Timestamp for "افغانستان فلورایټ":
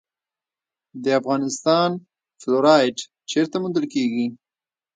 1.19-2.97